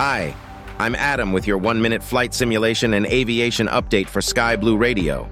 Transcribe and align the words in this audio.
Hi, 0.00 0.34
I'm 0.78 0.94
Adam 0.94 1.30
with 1.30 1.46
your 1.46 1.58
one 1.58 1.78
minute 1.78 2.02
flight 2.02 2.32
simulation 2.32 2.94
and 2.94 3.04
aviation 3.04 3.66
update 3.66 4.08
for 4.08 4.22
Sky 4.22 4.56
Blue 4.56 4.78
Radio. 4.78 5.28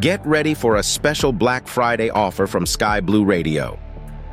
Get 0.00 0.20
ready 0.26 0.52
for 0.52 0.76
a 0.76 0.82
special 0.82 1.32
Black 1.32 1.66
Friday 1.66 2.10
offer 2.10 2.46
from 2.46 2.66
Sky 2.66 3.00
Blue 3.00 3.24
Radio. 3.24 3.78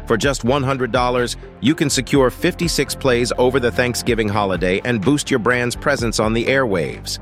For 0.05 0.17
just 0.17 0.41
$100, 0.41 1.37
you 1.61 1.75
can 1.75 1.89
secure 1.89 2.29
56 2.29 2.93
plays 2.95 3.31
over 3.37 3.61
the 3.61 3.71
Thanksgiving 3.71 4.27
holiday 4.27 4.81
and 4.83 5.01
boost 5.01 5.31
your 5.31 5.39
brand's 5.39 5.77
presence 5.77 6.19
on 6.19 6.33
the 6.33 6.43
airwaves. 6.43 7.19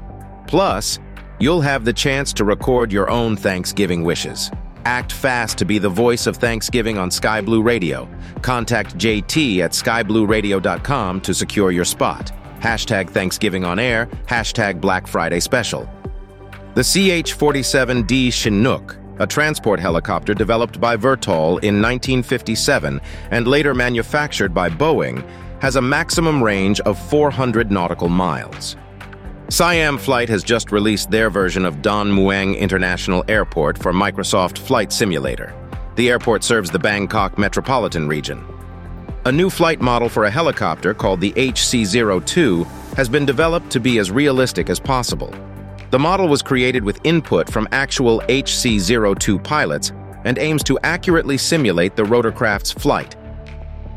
Plus, 0.48 0.98
you'll 1.40 1.62
have 1.62 1.86
the 1.86 1.94
chance 1.94 2.34
to 2.34 2.44
record 2.44 2.92
your 2.92 3.08
own 3.08 3.36
Thanksgiving 3.36 4.04
wishes. 4.04 4.50
Act 4.86 5.12
fast 5.12 5.58
to 5.58 5.66
be 5.66 5.80
the 5.80 5.90
voice 5.90 6.28
of 6.28 6.38
Thanksgiving 6.38 7.00
on 7.00 7.10
Sky 7.10 7.42
Blue 7.42 7.64
Radio. 7.64 8.08
Contact 8.44 8.96
JT 9.00 9.58
at 9.60 9.72
skyblueradio.com 9.72 11.22
to 11.22 11.34
secure 11.34 11.72
your 11.72 11.86
spot. 11.86 12.32
Hashtag 12.60 13.10
Thanksgiving 13.10 13.66
on 13.66 13.80
air, 13.80 14.06
hashtag 14.28 14.80
Black 14.80 15.08
Friday 15.08 15.40
special. 15.40 15.90
The 16.76 16.84
CH-47D 16.84 18.32
Chinook, 18.32 18.98
a 19.18 19.26
transport 19.26 19.80
helicopter 19.80 20.36
developed 20.36 20.80
by 20.80 20.96
Vertol 20.96 21.64
in 21.64 21.82
1957 21.82 23.02
and 23.32 23.48
later 23.48 23.74
manufactured 23.74 24.54
by 24.54 24.70
Boeing, 24.70 25.28
has 25.62 25.78
a 25.78 25.82
maximum 25.82 26.44
range 26.44 26.80
of 26.82 27.00
400 27.10 27.72
nautical 27.72 28.10
miles. 28.10 28.78
Siam 29.50 30.00
Flight 30.00 30.28
has 30.28 30.44
just 30.44 30.72
released 30.72 31.12
their 31.12 31.30
version 31.30 31.66
of 31.66 31.84
Don 31.84 32.10
Mueang 32.10 32.58
International 32.58 33.24
Airport 33.28 33.78
for 33.78 33.94
Microsoft 33.94 34.58
Flight 34.58 34.92
Simulator. 34.92 35.54
The 35.96 36.10
airport 36.10 36.44
serves 36.44 36.72
the 36.72 36.80
Bangkok 36.80 37.38
metropolitan 37.38 38.08
region. 38.08 38.44
A 39.26 39.32
new 39.32 39.52
flight 39.52 39.82
model 39.82 40.10
for 40.10 40.26
a 40.26 40.32
helicopter 40.32 40.96
called 40.96 41.22
the 41.22 41.32
HC-02 41.34 42.66
has 42.96 43.08
been 43.08 43.26
developed 43.26 43.70
to 43.70 43.80
be 43.80 44.00
as 44.00 44.10
realistic 44.10 44.70
as 44.72 44.80
possible. 44.80 45.34
The 45.92 46.00
model 46.00 46.28
was 46.28 46.42
created 46.42 46.84
with 46.84 47.00
input 47.04 47.48
from 47.48 47.68
actual 47.72 48.22
HC-02 48.28 49.44
pilots 49.44 49.92
and 50.24 50.40
aims 50.40 50.64
to 50.64 50.80
accurately 50.84 51.38
simulate 51.38 51.96
the 51.96 52.04
rotorcraft's 52.04 52.72
flight. 52.72 53.16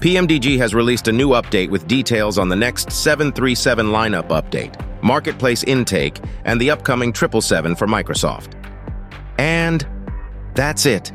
PMDG 0.01 0.59
has 0.59 0.75
released 0.75 1.09
a 1.09 1.13
new 1.13 1.31
update 1.31 1.71
with 1.71 1.89
details 1.89 2.39
on 2.39 2.51
the 2.51 2.57
next 2.57 2.93
737 2.93 3.87
lineup 3.87 4.29
update, 4.29 4.79
marketplace 5.03 5.65
intake, 5.65 6.21
and 6.45 6.61
the 6.61 6.71
upcoming 6.71 7.15
777 7.15 7.77
for 7.77 7.87
Microsoft. 7.87 8.55
And 9.39 9.87
that's 10.55 10.87
it. 10.87 11.13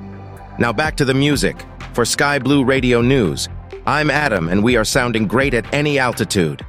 Now 0.60 0.72
back 0.72 0.96
to 0.98 1.06
the 1.06 1.14
music. 1.14 1.64
For 1.94 2.06
Sky 2.06 2.40
Blue 2.40 2.64
Radio 2.64 3.02
News, 3.02 3.50
I'm 3.86 4.10
Adam 4.10 4.50
and 4.50 4.64
we 4.64 4.78
are 4.78 4.86
sounding 4.86 5.28
great 5.28 5.54
at 5.54 5.72
any 5.74 6.00
altitude. 6.00 6.66